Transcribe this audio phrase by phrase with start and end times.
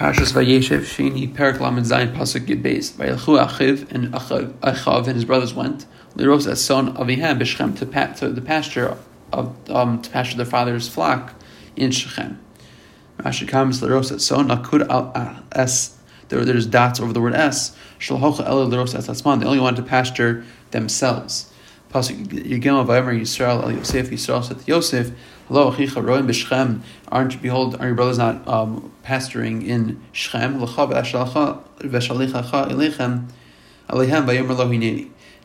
[0.00, 2.90] Parshas Vayeshev Sheni Perak Lamed Zayin Pasuk Yud Beis.
[2.92, 5.84] Vayelchu Achiv and Achav and his brothers went.
[6.16, 8.96] Liros as son Avihem b'Shechem to, the pasture
[9.30, 11.34] of um, to pasture their father's flock
[11.76, 12.40] in Shechem.
[13.18, 15.98] Rashi comes Liros as son Nakud al es.
[16.30, 17.76] There, there's dots over the word S.
[17.98, 19.40] Shalhocha El Liros as Asman.
[19.40, 21.52] They only wanted to pasture themselves.
[21.92, 25.10] Pasuk Yigam Vayomer Yisrael El Yosef Yisrael said to Yosef.
[25.48, 26.82] Hello, Achicha Roim b'Shechem.
[27.08, 30.60] Aren't behold, are your brothers not um, pasturing in Shechem?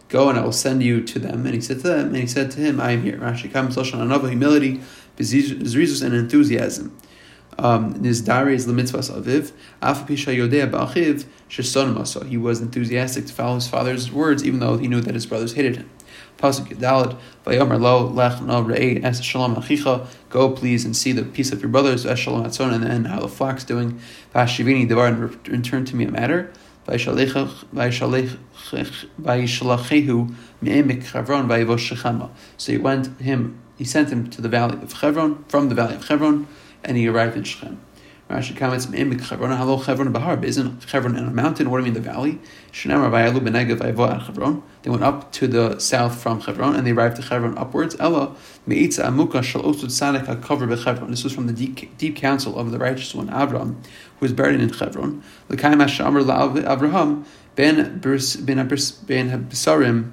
[0.07, 1.45] Go and I will send you to them.
[1.47, 3.17] And he said to them, and he said to him, I am here.
[3.17, 4.81] Rashi comes Lashon Anava, humility,
[5.17, 6.95] zrizus, and enthusiasm.
[7.57, 9.51] Um, Nizdare is the mitzvahs aviv.
[9.81, 12.23] Afapisha yodea ba'achiv sheson maso.
[12.23, 15.53] He was enthusiastic to follow his father's words, even though he knew that his brothers
[15.53, 15.89] hated him.
[16.37, 20.07] Pasuk Yudalad, Vayomer Lo Lech No Es Shalom Achicha.
[20.29, 22.05] Go please and see the peace of your brothers.
[22.05, 23.99] Es Shalom Atzon, and then how the flock's doing.
[24.33, 26.51] Vashivini Devar and return to me a matter.
[26.87, 26.93] So
[32.71, 33.59] he went him.
[33.77, 36.47] He sent him to the valley of Chevron from the valley of Chevron,
[36.83, 37.81] and he arrived in Shechem.
[38.29, 41.69] Rashi comments, Chevron, hello Chevron Bahar, isn't Chevron in a mountain?
[41.69, 42.39] What do you mean the valley?
[44.81, 47.95] They went up to the south from Chevron and they arrived to Chevron upwards.
[47.99, 48.35] Ella
[48.67, 51.11] Meitza Amuka Shal Osud Sadik HaKover Bechevron.
[51.11, 53.75] This was from the deep, deep council of the righteous one, Avram,
[54.19, 55.21] who is buried in Chevron.
[55.47, 56.23] L'kaim Hashamar
[56.63, 58.67] Avraham Ben Ben
[59.49, 60.11] Besarim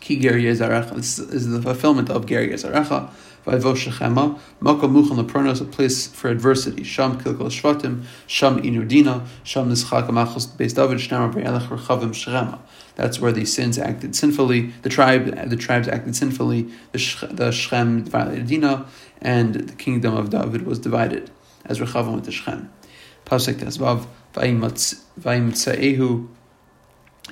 [0.00, 0.96] Ki Ger Yezarecha.
[0.96, 3.10] This is the fulfillment of Ger Yezarecha.
[3.46, 6.82] Vayvoshechema, Makom Muchan a place for adversity.
[6.82, 8.58] Sham Kilkal Shvatim, Sham
[9.44, 12.58] Sham Beis David, Shnamar Vayelech Rechavim Shechema.
[12.96, 14.72] That's where the sins acted sinfully.
[14.82, 16.68] The tribe, the tribes acted sinfully.
[16.92, 18.86] The, Sh- the Shechem violated Dina,
[19.20, 21.30] and the kingdom of David was divided,
[21.64, 22.70] as Rechavim went to Shechem.
[23.24, 24.06] Pasuk Tezvav,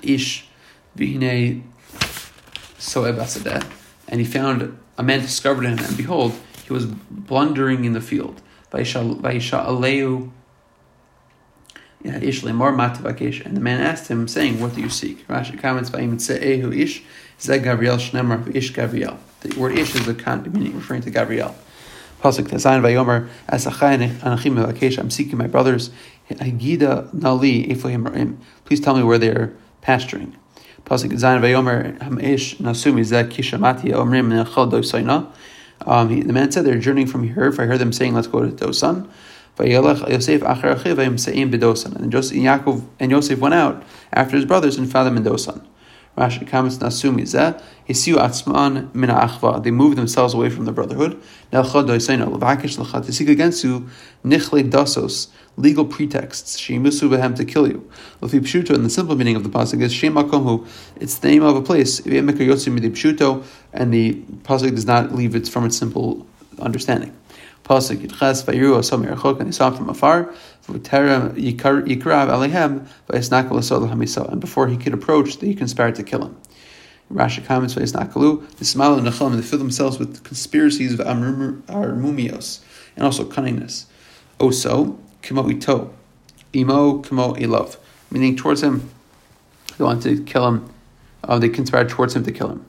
[0.03, 0.47] Ish
[0.97, 1.63] Vihine
[2.79, 3.65] Soeb Asadeh,
[4.09, 6.33] and he found a man discovered him, and behold,
[6.65, 8.41] he was blundering in the field.
[8.73, 9.21] And the
[13.61, 15.29] man asked him, saying, What do you seek?
[15.29, 15.91] Rashi comments,
[16.31, 17.03] ish,
[17.47, 17.99] Gabriel
[18.55, 19.19] ish Gabriel.
[19.41, 20.15] The word ish is the
[20.53, 21.55] meaning referring to Gabriel.
[22.21, 24.99] Pasuk Tezayin Vayomer Asachay Anachim Mevakesh.
[24.99, 25.91] I'm seeking my brothers.
[26.29, 30.37] Nali Please tell me where they're pasturing.
[30.89, 34.33] Pasuk Zayin Vayomer Hamish Nasumi Zek Kishamati Omrim
[34.71, 35.31] Dosaina.
[35.85, 37.45] Um, the man said they're journeying from here.
[37.45, 39.07] If I heard them saying, "Let's go to Dosan,"
[39.59, 40.43] Yosef
[41.95, 43.83] And Joseph Yaakov and Yosef went out
[44.15, 45.61] after his brothers and found them in Dosan.
[46.19, 49.63] Rashi comments Hisiu Atzman Achva.
[49.63, 51.21] They moved themselves away from the brotherhood.
[51.53, 53.89] Nelchad Dosaina Levakish Lachat to seek against you
[54.25, 55.29] Nichle Dasos
[55.59, 57.91] legal pretexts, Sheimusu behem to kill you.
[58.23, 61.43] Lafi pshuto, and the simple meaning of the pasuk is Shem Makomhu, it's the name
[61.43, 62.23] of a place, and the
[64.45, 66.27] pasuk does not leave it from its simple
[66.61, 67.15] understanding.
[67.69, 70.33] Pasuk Yitches Vayiru Asam Yerachok, and they saw from afar,
[74.33, 76.37] and before he could approach, they conspired to kill him.
[77.13, 82.61] Rashi comments, V'esnakalu, the Smal and Nacham, they fill themselves with conspiracies of Armumios,
[82.97, 83.85] and also cunningness.
[84.39, 85.95] Also, kimo ito,
[86.55, 87.77] imo kimo ilov,
[88.11, 88.89] meaning towards him,
[89.77, 90.73] they want to kill him,
[91.25, 92.65] uh, they conspired towards him to kill him.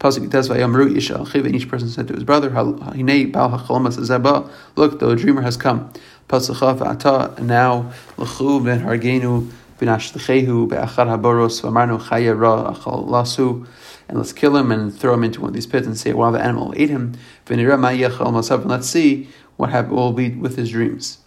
[0.00, 4.48] Pasuk says, "Vayamru isha and each person said to his brother, "Hinei bal hachalomas zeba."
[4.76, 5.90] Look, the dreamer has come.
[6.28, 9.50] Pasuk ata and now lechu ben hargenu
[9.80, 13.66] ben ashlechehu be'achar haboros v'amarnu chaya ra achalasu.
[14.08, 16.30] And let's kill him and throw him into one of these pits and say, "While
[16.30, 17.14] the animal ate him."
[17.48, 21.18] And let's see what will be with his dreams.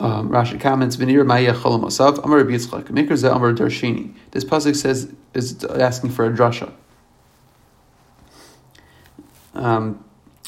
[0.00, 4.44] Um, Rashi comments, "V'nir ma'ya cholam osav Amar Rabbi Yitzchak Mikra ze Amar Darshini." This
[4.44, 6.72] pasuk says is asking for a drasha.
[9.54, 10.04] Um,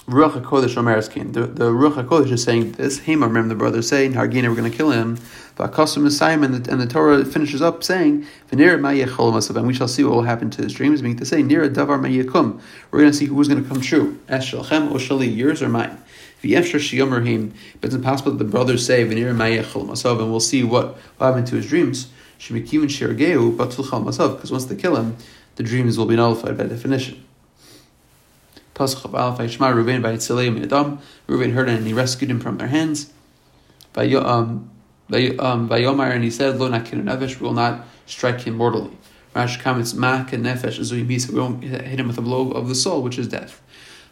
[0.07, 1.33] Ruach Hakodesh.
[1.33, 3.01] The, the Ruach Hakodesh is saying this.
[3.01, 5.17] Hamar, remember the brothers say, Hargina, we're going to kill him.
[5.57, 10.15] V'akasim Messiah, and the, and the Torah finishes up saying, and we shall see what
[10.15, 11.03] will happen to his dreams.
[11.03, 12.61] Meaning to say, Nira davar ma'yekum.
[12.93, 14.21] We're going to see who's going to come true.
[14.29, 15.99] Es shalchem yours or mine.
[16.43, 21.67] But it's impossible that the brothers say, and we'll see what will happen to his
[21.67, 22.09] dreams.
[22.39, 25.17] Because once they kill him,
[25.57, 27.26] the dreams will be nullified by definition.
[28.77, 30.99] Pasuk Alf Yishma Ruvain by Yitzalei Adam.
[31.27, 33.11] Ruvain heard it and he rescued him from their hands.
[33.95, 34.71] By um,
[35.11, 38.91] um, Yomar and he said, Lo nakin nefesh, we will not strike him mortally.
[39.35, 43.03] Rash comments, Ma nefesh azuyim we won't hit him with a blow of the soul,
[43.03, 43.63] which is death.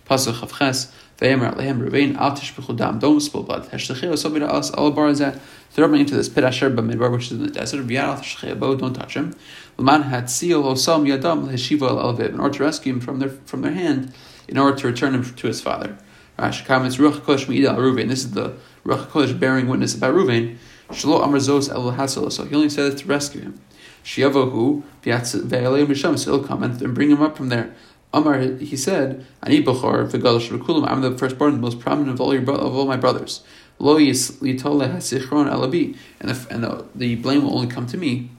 [0.09, 2.99] Pasuk Chavches Ve'emer lehem Ruvain al tishbechu dam.
[2.99, 3.71] Don't spill blood.
[3.71, 5.39] Hashtachiu sobira as al barzeh.
[5.71, 7.87] Throw me into this pit asher b'midbar, which is in the desert.
[7.87, 8.77] V'yad al.
[8.77, 9.35] Don't touch him.
[9.77, 12.31] L'man had seal osam yadam l'heshiva al elviv.
[12.31, 14.13] In order to rescue him from their from their hand,
[14.49, 15.97] in order to return him to his father.
[16.39, 18.09] Rashi comments Ruach Kodesh Meida Ruvain.
[18.09, 20.57] This is the Ruach Kodesh bearing witness about Ruvain.
[20.91, 22.31] Shlo Amar Zos El Hasel.
[22.31, 23.61] So he only said it to rescue him.
[24.05, 26.19] Shiavohu ve'alei misham.
[26.19, 27.75] So he'll come and bring him up from there.
[28.13, 30.89] Amar, he said, Ani Bechor v'gadol shebekulam.
[30.89, 33.43] I'm the firstborn, the most prominent of all your bro- of all my brothers.
[33.79, 38.31] Lo yitole hasichron alabi, and the and the, the blame will only come to me.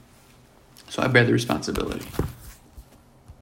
[0.88, 2.06] So I bear the responsibility.